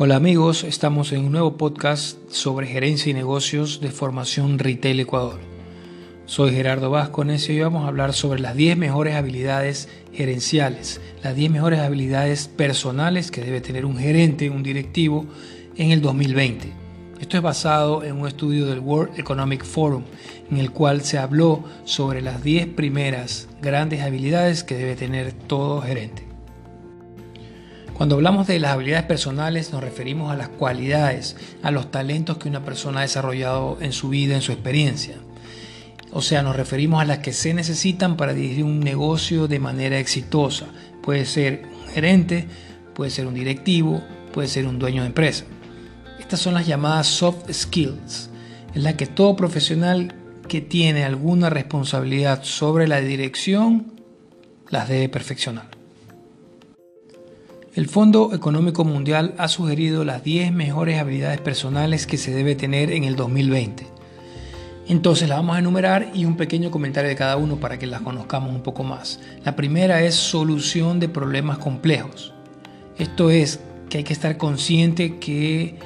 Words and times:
Hola 0.00 0.14
amigos, 0.14 0.62
estamos 0.62 1.10
en 1.10 1.24
un 1.24 1.32
nuevo 1.32 1.56
podcast 1.56 2.18
sobre 2.30 2.68
gerencia 2.68 3.10
y 3.10 3.14
negocios 3.14 3.80
de 3.80 3.90
formación 3.90 4.60
Retail 4.60 5.00
Ecuador. 5.00 5.40
Soy 6.24 6.52
Gerardo 6.52 6.88
Vascones 6.88 7.48
y 7.48 7.54
hoy 7.54 7.62
vamos 7.62 7.84
a 7.84 7.88
hablar 7.88 8.12
sobre 8.12 8.38
las 8.38 8.54
10 8.54 8.78
mejores 8.78 9.16
habilidades 9.16 9.88
gerenciales, 10.12 11.00
las 11.24 11.34
10 11.34 11.50
mejores 11.50 11.80
habilidades 11.80 12.46
personales 12.46 13.32
que 13.32 13.40
debe 13.40 13.60
tener 13.60 13.84
un 13.84 13.96
gerente, 13.96 14.50
un 14.50 14.62
directivo 14.62 15.26
en 15.76 15.90
el 15.90 16.00
2020. 16.00 16.72
Esto 17.20 17.36
es 17.36 17.42
basado 17.42 18.04
en 18.04 18.20
un 18.20 18.28
estudio 18.28 18.66
del 18.66 18.78
World 18.78 19.18
Economic 19.18 19.64
Forum, 19.64 20.04
en 20.48 20.58
el 20.58 20.70
cual 20.70 21.00
se 21.00 21.18
habló 21.18 21.64
sobre 21.82 22.22
las 22.22 22.44
10 22.44 22.68
primeras 22.68 23.48
grandes 23.60 24.02
habilidades 24.02 24.62
que 24.62 24.76
debe 24.76 24.94
tener 24.94 25.32
todo 25.32 25.80
gerente. 25.80 26.27
Cuando 27.98 28.14
hablamos 28.14 28.46
de 28.46 28.60
las 28.60 28.70
habilidades 28.70 29.06
personales 29.06 29.72
nos 29.72 29.82
referimos 29.82 30.30
a 30.30 30.36
las 30.36 30.50
cualidades, 30.50 31.34
a 31.64 31.72
los 31.72 31.90
talentos 31.90 32.38
que 32.38 32.48
una 32.48 32.64
persona 32.64 33.00
ha 33.00 33.02
desarrollado 33.02 33.76
en 33.80 33.92
su 33.92 34.08
vida, 34.08 34.36
en 34.36 34.40
su 34.40 34.52
experiencia. 34.52 35.16
O 36.12 36.22
sea, 36.22 36.44
nos 36.44 36.54
referimos 36.54 37.02
a 37.02 37.04
las 37.04 37.18
que 37.18 37.32
se 37.32 37.52
necesitan 37.54 38.16
para 38.16 38.34
dirigir 38.34 38.62
un 38.62 38.78
negocio 38.78 39.48
de 39.48 39.58
manera 39.58 39.98
exitosa. 39.98 40.66
Puede 41.02 41.24
ser 41.24 41.64
un 41.74 41.88
gerente, 41.88 42.46
puede 42.94 43.10
ser 43.10 43.26
un 43.26 43.34
directivo, 43.34 44.00
puede 44.32 44.46
ser 44.46 44.68
un 44.68 44.78
dueño 44.78 45.02
de 45.02 45.08
empresa. 45.08 45.46
Estas 46.20 46.38
son 46.38 46.54
las 46.54 46.68
llamadas 46.68 47.08
soft 47.08 47.50
skills, 47.52 48.30
en 48.76 48.84
las 48.84 48.94
que 48.94 49.06
todo 49.06 49.34
profesional 49.34 50.14
que 50.46 50.60
tiene 50.60 51.02
alguna 51.02 51.50
responsabilidad 51.50 52.44
sobre 52.44 52.86
la 52.86 53.00
dirección 53.00 54.00
las 54.70 54.88
debe 54.88 55.08
perfeccionar. 55.08 55.77
El 57.74 57.86
Fondo 57.86 58.34
Económico 58.34 58.82
Mundial 58.82 59.34
ha 59.36 59.46
sugerido 59.46 60.02
las 60.02 60.24
10 60.24 60.52
mejores 60.52 60.98
habilidades 60.98 61.40
personales 61.40 62.06
que 62.06 62.16
se 62.16 62.32
debe 62.34 62.54
tener 62.54 62.90
en 62.90 63.04
el 63.04 63.14
2020. 63.14 63.86
Entonces 64.88 65.28
las 65.28 65.38
vamos 65.38 65.56
a 65.56 65.58
enumerar 65.58 66.10
y 66.14 66.24
un 66.24 66.38
pequeño 66.38 66.70
comentario 66.70 67.10
de 67.10 67.14
cada 67.14 67.36
uno 67.36 67.60
para 67.60 67.78
que 67.78 67.86
las 67.86 68.00
conozcamos 68.00 68.54
un 68.54 68.62
poco 68.62 68.84
más. 68.84 69.20
La 69.44 69.54
primera 69.54 70.02
es 70.02 70.14
solución 70.14 70.98
de 70.98 71.10
problemas 71.10 71.58
complejos. 71.58 72.32
Esto 72.96 73.30
es 73.30 73.60
que 73.90 73.98
hay 73.98 74.04
que 74.04 74.14
estar 74.14 74.38
consciente 74.38 75.18
que 75.18 75.78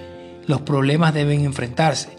los 0.47 0.61
problemas 0.61 1.15
deben 1.15 1.45
enfrentarse. 1.45 2.11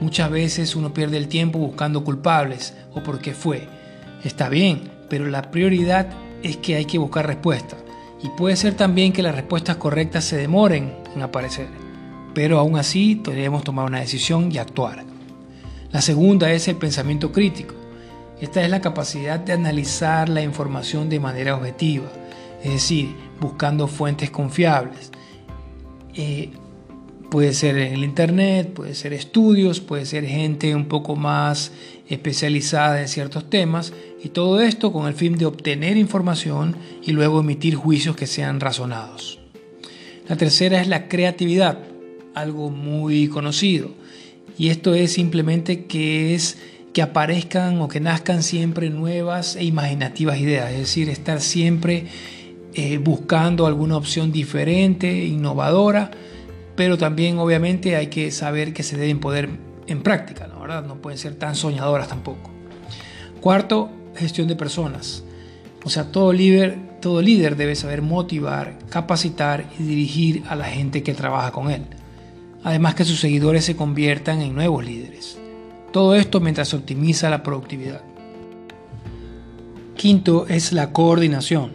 Muchas 0.00 0.30
veces 0.30 0.74
uno 0.74 0.94
pierde 0.94 1.18
el 1.18 1.28
tiempo 1.28 1.58
buscando 1.58 2.04
culpables 2.04 2.74
o 2.94 3.02
por 3.02 3.20
qué 3.20 3.34
fue. 3.34 3.68
Está 4.24 4.48
bien, 4.48 4.90
pero 5.10 5.26
la 5.26 5.50
prioridad 5.50 6.08
es 6.42 6.56
que 6.56 6.76
hay 6.76 6.86
que 6.86 6.96
buscar 6.96 7.26
respuestas. 7.26 7.79
Y 8.22 8.28
puede 8.30 8.56
ser 8.56 8.74
también 8.74 9.12
que 9.12 9.22
las 9.22 9.34
respuestas 9.34 9.76
correctas 9.76 10.24
se 10.24 10.36
demoren 10.36 10.94
en 11.14 11.22
aparecer, 11.22 11.68
pero 12.34 12.58
aún 12.58 12.76
así 12.76 13.20
debemos 13.24 13.64
tomar 13.64 13.86
una 13.86 14.00
decisión 14.00 14.52
y 14.52 14.58
actuar. 14.58 15.04
La 15.90 16.02
segunda 16.02 16.52
es 16.52 16.68
el 16.68 16.76
pensamiento 16.76 17.32
crítico. 17.32 17.74
Esta 18.40 18.62
es 18.62 18.70
la 18.70 18.80
capacidad 18.80 19.40
de 19.40 19.52
analizar 19.52 20.28
la 20.28 20.42
información 20.42 21.08
de 21.08 21.20
manera 21.20 21.56
objetiva, 21.56 22.10
es 22.62 22.72
decir, 22.72 23.14
buscando 23.40 23.86
fuentes 23.86 24.30
confiables. 24.30 25.10
Eh, 26.14 26.50
puede 27.30 27.54
ser 27.54 27.78
en 27.78 27.94
el 27.94 28.04
Internet, 28.04 28.72
puede 28.72 28.94
ser 28.94 29.12
estudios, 29.12 29.80
puede 29.80 30.04
ser 30.04 30.26
gente 30.26 30.74
un 30.74 30.86
poco 30.86 31.16
más 31.16 31.72
especializada 32.10 33.00
en 33.00 33.08
ciertos 33.08 33.48
temas, 33.48 33.94
y 34.22 34.28
todo 34.28 34.60
esto 34.60 34.92
con 34.92 35.06
el 35.06 35.14
fin 35.14 35.38
de 35.38 35.46
obtener 35.46 35.96
información 35.96 36.76
y 37.02 37.12
luego 37.12 37.40
emitir 37.40 37.76
juicios 37.76 38.16
que 38.16 38.26
sean 38.26 38.60
razonados. 38.60 39.38
La 40.28 40.36
tercera 40.36 40.80
es 40.80 40.88
la 40.88 41.08
creatividad, 41.08 41.78
algo 42.34 42.70
muy 42.70 43.28
conocido. 43.28 43.90
Y 44.58 44.68
esto 44.68 44.94
es 44.94 45.12
simplemente 45.12 45.86
que 45.86 46.34
es 46.34 46.58
que 46.92 47.02
aparezcan 47.02 47.80
o 47.80 47.88
que 47.88 48.00
nazcan 48.00 48.42
siempre 48.42 48.90
nuevas 48.90 49.56
e 49.56 49.64
imaginativas 49.64 50.38
ideas, 50.38 50.72
es 50.72 50.78
decir, 50.78 51.08
estar 51.08 51.40
siempre 51.40 52.06
eh, 52.74 52.98
buscando 52.98 53.66
alguna 53.66 53.96
opción 53.96 54.32
diferente, 54.32 55.24
innovadora, 55.24 56.10
pero 56.76 56.98
también 56.98 57.38
obviamente 57.38 57.96
hay 57.96 58.08
que 58.08 58.30
saber 58.30 58.72
que 58.72 58.82
se 58.82 58.96
deben 58.96 59.20
poder 59.20 59.48
en 59.86 60.02
práctica. 60.02 60.49
No 60.80 60.96
pueden 60.96 61.18
ser 61.18 61.34
tan 61.34 61.56
soñadoras 61.56 62.08
tampoco. 62.08 62.50
Cuarto, 63.40 63.90
gestión 64.14 64.46
de 64.46 64.56
personas. 64.56 65.24
O 65.84 65.90
sea, 65.90 66.12
todo 66.12 66.32
líder, 66.32 66.78
todo 67.00 67.22
líder 67.22 67.56
debe 67.56 67.74
saber 67.74 68.02
motivar, 68.02 68.78
capacitar 68.90 69.64
y 69.78 69.82
dirigir 69.82 70.44
a 70.48 70.54
la 70.54 70.66
gente 70.66 71.02
que 71.02 71.14
trabaja 71.14 71.50
con 71.50 71.70
él. 71.70 71.82
Además 72.62 72.94
que 72.94 73.04
sus 73.04 73.18
seguidores 73.18 73.64
se 73.64 73.76
conviertan 73.76 74.42
en 74.42 74.54
nuevos 74.54 74.84
líderes. 74.84 75.38
Todo 75.92 76.14
esto 76.14 76.40
mientras 76.40 76.72
optimiza 76.74 77.30
la 77.30 77.42
productividad. 77.42 78.02
Quinto 79.96 80.46
es 80.46 80.72
la 80.72 80.92
coordinación. 80.92 81.72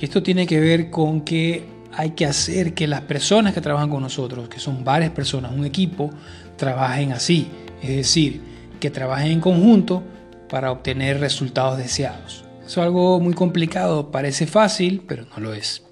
Y 0.00 0.04
esto 0.04 0.22
tiene 0.22 0.46
que 0.46 0.60
ver 0.60 0.90
con 0.90 1.22
que 1.22 1.68
hay 1.92 2.10
que 2.10 2.26
hacer 2.26 2.74
que 2.74 2.86
las 2.86 3.02
personas 3.02 3.52
que 3.52 3.60
trabajan 3.60 3.90
con 3.90 4.02
nosotros, 4.02 4.48
que 4.48 4.60
son 4.60 4.84
varias 4.84 5.10
personas, 5.10 5.52
un 5.52 5.64
equipo, 5.64 6.10
trabajen 6.56 7.12
así. 7.12 7.48
Es 7.82 7.96
decir, 7.96 8.40
que 8.80 8.90
trabajen 8.90 9.32
en 9.32 9.40
conjunto 9.40 10.02
para 10.48 10.72
obtener 10.72 11.20
resultados 11.20 11.78
deseados. 11.78 12.44
es 12.66 12.76
algo 12.78 13.20
muy 13.20 13.34
complicado, 13.34 14.10
parece 14.10 14.46
fácil, 14.46 15.02
pero 15.06 15.26
no 15.34 15.42
lo 15.42 15.54
es. 15.54 15.82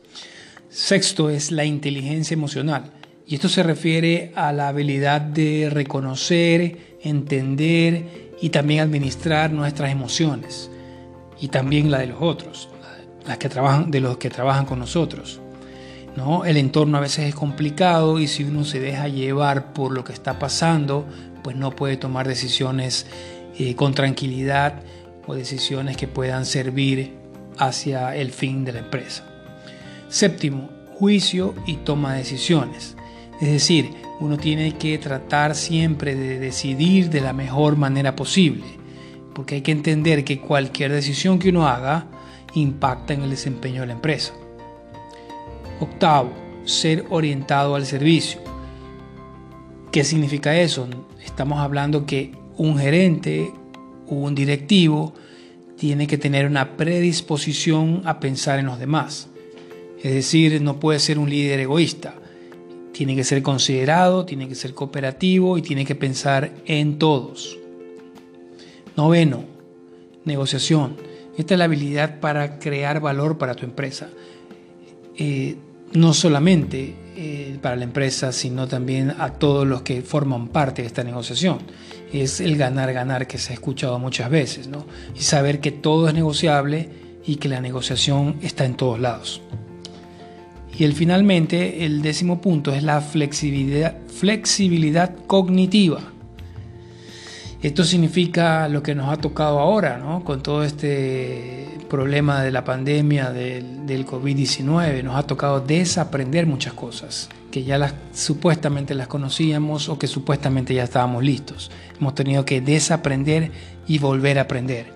Sexto 0.68 1.30
es 1.30 1.50
la 1.50 1.64
inteligencia 1.64 2.34
emocional. 2.34 2.92
Y 3.26 3.34
esto 3.34 3.48
se 3.48 3.62
refiere 3.62 4.32
a 4.36 4.52
la 4.52 4.68
habilidad 4.68 5.20
de 5.20 5.68
reconocer, 5.70 6.96
entender 7.02 8.30
y 8.40 8.50
también 8.50 8.80
administrar 8.80 9.52
nuestras 9.52 9.90
emociones. 9.90 10.70
Y 11.40 11.48
también 11.48 11.90
la 11.90 11.98
de 11.98 12.08
los 12.08 12.22
otros, 12.22 12.68
las 13.26 13.38
que 13.38 13.48
trabajan, 13.48 13.90
de 13.90 14.00
los 14.00 14.16
que 14.16 14.30
trabajan 14.30 14.64
con 14.64 14.78
nosotros. 14.78 15.40
¿No? 16.16 16.44
El 16.44 16.56
entorno 16.56 16.98
a 16.98 17.00
veces 17.00 17.28
es 17.28 17.34
complicado 17.34 18.18
y 18.18 18.26
si 18.26 18.44
uno 18.44 18.64
se 18.64 18.80
deja 18.80 19.08
llevar 19.08 19.72
por 19.72 19.92
lo 19.92 20.04
que 20.04 20.12
está 20.12 20.38
pasando, 20.38 21.06
pues 21.42 21.56
no 21.56 21.70
puede 21.70 21.96
tomar 21.96 22.26
decisiones 22.26 23.06
eh, 23.58 23.74
con 23.74 23.94
tranquilidad 23.94 24.82
o 25.26 25.34
decisiones 25.34 25.96
que 25.96 26.08
puedan 26.08 26.46
servir 26.46 27.14
hacia 27.58 28.14
el 28.16 28.30
fin 28.30 28.64
de 28.64 28.72
la 28.72 28.78
empresa. 28.80 29.24
Séptimo, 30.08 30.70
juicio 30.94 31.54
y 31.66 31.76
toma 31.76 32.12
de 32.12 32.18
decisiones. 32.18 32.96
Es 33.40 33.48
decir, 33.48 33.90
uno 34.20 34.36
tiene 34.36 34.76
que 34.76 34.98
tratar 34.98 35.54
siempre 35.54 36.14
de 36.14 36.38
decidir 36.38 37.08
de 37.10 37.20
la 37.20 37.32
mejor 37.32 37.76
manera 37.76 38.16
posible, 38.16 38.64
porque 39.34 39.56
hay 39.56 39.60
que 39.60 39.72
entender 39.72 40.24
que 40.24 40.40
cualquier 40.40 40.92
decisión 40.92 41.38
que 41.38 41.50
uno 41.50 41.68
haga 41.68 42.06
impacta 42.54 43.14
en 43.14 43.22
el 43.22 43.30
desempeño 43.30 43.82
de 43.82 43.88
la 43.88 43.92
empresa. 43.92 44.32
Octavo, 45.80 46.32
ser 46.64 47.04
orientado 47.10 47.74
al 47.74 47.86
servicio. 47.86 48.40
¿Qué 49.92 50.04
significa 50.04 50.58
eso? 50.58 50.88
Estamos 51.24 51.60
hablando 51.60 52.04
que 52.04 52.32
un 52.56 52.78
gerente 52.78 53.52
o 54.06 54.14
un 54.16 54.34
directivo 54.34 55.14
tiene 55.76 56.06
que 56.06 56.18
tener 56.18 56.46
una 56.46 56.76
predisposición 56.76 58.02
a 58.04 58.20
pensar 58.20 58.58
en 58.58 58.66
los 58.66 58.78
demás. 58.78 59.28
Es 60.02 60.12
decir, 60.12 60.60
no 60.60 60.78
puede 60.80 60.98
ser 60.98 61.18
un 61.18 61.30
líder 61.30 61.60
egoísta. 61.60 62.14
Tiene 62.92 63.14
que 63.14 63.24
ser 63.24 63.42
considerado, 63.42 64.24
tiene 64.24 64.48
que 64.48 64.54
ser 64.54 64.74
cooperativo 64.74 65.56
y 65.56 65.62
tiene 65.62 65.84
que 65.84 65.94
pensar 65.94 66.52
en 66.66 66.98
todos. 66.98 67.58
Noveno, 68.96 69.44
negociación. 70.24 70.96
Esta 71.36 71.54
es 71.54 71.58
la 71.58 71.66
habilidad 71.66 72.18
para 72.18 72.58
crear 72.58 73.00
valor 73.00 73.38
para 73.38 73.54
tu 73.54 73.64
empresa. 73.64 74.10
Eh, 75.16 75.56
no 75.92 76.14
solamente 76.14 76.94
eh, 77.16 77.58
para 77.60 77.76
la 77.76 77.84
empresa, 77.84 78.32
sino 78.32 78.68
también 78.68 79.12
a 79.18 79.32
todos 79.32 79.66
los 79.66 79.82
que 79.82 80.02
forman 80.02 80.48
parte 80.48 80.82
de 80.82 80.88
esta 80.88 81.04
negociación. 81.04 81.58
Es 82.12 82.40
el 82.40 82.56
ganar-ganar 82.56 83.26
que 83.26 83.38
se 83.38 83.52
ha 83.52 83.54
escuchado 83.54 83.98
muchas 83.98 84.30
veces, 84.30 84.68
¿no? 84.68 84.86
Y 85.16 85.22
saber 85.22 85.60
que 85.60 85.72
todo 85.72 86.08
es 86.08 86.14
negociable 86.14 86.88
y 87.26 87.36
que 87.36 87.48
la 87.48 87.60
negociación 87.60 88.36
está 88.42 88.64
en 88.64 88.76
todos 88.76 89.00
lados. 89.00 89.42
Y 90.78 90.84
el 90.84 90.92
finalmente, 90.92 91.84
el 91.84 92.02
décimo 92.02 92.40
punto 92.40 92.72
es 92.72 92.84
la 92.84 93.00
flexibilidad, 93.00 93.96
flexibilidad 94.06 95.14
cognitiva. 95.26 96.12
Esto 97.60 97.82
significa 97.82 98.68
lo 98.68 98.82
que 98.84 98.94
nos 98.94 99.12
ha 99.12 99.16
tocado 99.16 99.58
ahora, 99.58 99.98
¿no? 99.98 100.22
Con 100.22 100.42
todo 100.42 100.62
este 100.62 101.78
problema 101.90 102.42
de 102.42 102.52
la 102.52 102.62
pandemia 102.62 103.30
del, 103.30 103.84
del 103.84 104.06
COVID-19, 104.06 105.02
nos 105.02 105.16
ha 105.16 105.24
tocado 105.24 105.60
desaprender 105.60 106.46
muchas 106.46 106.74
cosas 106.74 107.28
que 107.50 107.64
ya 107.64 107.78
las 107.78 107.94
supuestamente 108.12 108.94
las 108.94 109.08
conocíamos 109.08 109.88
o 109.88 109.98
que 109.98 110.06
supuestamente 110.06 110.74
ya 110.74 110.84
estábamos 110.84 111.24
listos. 111.24 111.70
Hemos 111.98 112.14
tenido 112.14 112.44
que 112.44 112.60
desaprender 112.60 113.50
y 113.86 113.98
volver 113.98 114.38
a 114.38 114.42
aprender. 114.42 114.92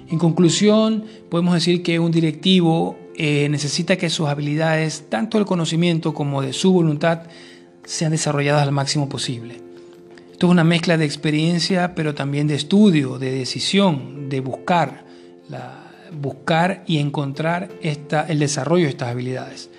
En 0.09 0.17
conclusión, 0.17 1.03
podemos 1.29 1.53
decir 1.53 1.83
que 1.83 1.99
un 1.99 2.11
directivo 2.11 2.97
eh, 3.15 3.47
necesita 3.49 3.95
que 3.95 4.09
sus 4.09 4.27
habilidades, 4.27 5.05
tanto 5.07 5.37
del 5.37 5.45
conocimiento 5.45 6.15
como 6.15 6.41
de 6.41 6.51
su 6.51 6.73
voluntad, 6.73 7.23
sean 7.83 8.11
desarrolladas 8.11 8.63
al 8.63 8.71
máximo 8.71 9.07
posible. 9.07 9.61
Esto 10.31 10.47
es 10.47 10.51
una 10.51 10.63
mezcla 10.63 10.97
de 10.97 11.05
experiencia, 11.05 11.93
pero 11.93 12.15
también 12.15 12.47
de 12.47 12.55
estudio, 12.55 13.19
de 13.19 13.31
decisión, 13.31 14.29
de 14.29 14.39
buscar, 14.39 15.05
buscar 16.11 16.83
y 16.87 16.97
encontrar 16.97 17.69
el 17.81 18.39
desarrollo 18.39 18.85
de 18.85 18.91
estas 18.91 19.09
habilidades. 19.09 19.69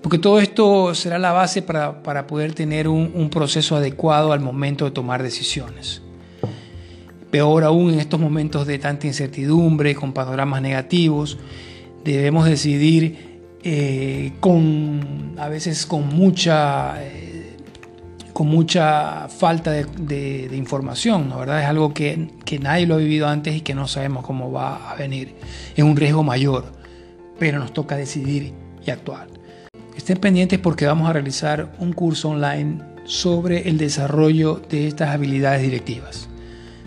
Porque 0.00 0.18
todo 0.18 0.40
esto 0.40 0.94
será 0.94 1.18
la 1.18 1.32
base 1.32 1.60
para, 1.60 2.26
poder 2.26 2.54
tener 2.54 2.88
un 2.88 3.28
proceso 3.28 3.76
adecuado 3.76 4.32
al 4.32 4.40
momento 4.40 4.86
de 4.86 4.92
tomar 4.92 5.22
decisiones. 5.22 6.00
Peor 7.30 7.64
aún 7.64 7.92
en 7.92 8.00
estos 8.00 8.18
momentos 8.18 8.66
de 8.66 8.78
tanta 8.78 9.06
incertidumbre, 9.06 9.94
con 9.94 10.12
panoramas 10.12 10.62
negativos, 10.62 11.38
debemos 12.04 12.46
decidir 12.46 13.30
eh, 13.62 14.32
con, 14.40 15.34
a 15.38 15.48
veces 15.48 15.84
con 15.84 16.08
mucha, 16.08 16.96
eh, 17.04 17.56
con 18.32 18.46
mucha 18.46 19.28
falta 19.28 19.70
de, 19.70 20.50
información, 20.54 21.28
¿no? 21.28 21.40
¿verdad? 21.40 21.60
Es 21.62 21.66
algo 21.66 21.92
que, 21.92 22.30
que, 22.46 22.58
nadie 22.58 22.86
lo 22.86 22.94
ha 22.94 22.98
vivido 22.98 23.28
antes 23.28 23.54
y 23.54 23.60
que 23.60 23.74
no 23.74 23.86
sabemos 23.86 24.24
cómo 24.24 24.50
va 24.50 24.90
a 24.90 24.94
venir. 24.94 25.34
Es 25.76 25.84
un 25.84 25.94
riesgo 25.94 26.22
mayor, 26.22 26.72
pero 27.38 27.58
nos 27.58 27.74
toca 27.74 27.96
decidir 27.96 28.54
y 28.84 28.90
actuar. 28.90 29.28
Estén 29.94 30.16
pendientes 30.16 30.58
porque 30.58 30.86
vamos 30.86 31.10
a 31.10 31.12
realizar 31.12 31.72
un 31.78 31.92
curso 31.92 32.30
online 32.30 32.78
sobre 33.04 33.68
el 33.68 33.76
desarrollo 33.76 34.62
de 34.70 34.86
estas 34.86 35.10
habilidades 35.10 35.60
directivas. 35.60 36.29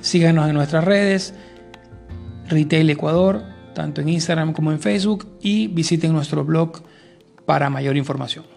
Síganos 0.04 0.50
en 0.50 0.56
nuestras 0.56 0.84
redes, 0.84 1.34
Retail 2.50 2.90
Ecuador, 2.90 3.42
tanto 3.74 4.02
en 4.02 4.10
Instagram 4.10 4.52
como 4.52 4.74
en 4.74 4.82
Facebook, 4.82 5.26
y 5.40 5.68
visiten 5.68 6.12
nuestro 6.12 6.44
blog 6.44 6.84
para 7.46 7.70
mayor 7.70 7.96
información. 7.96 8.53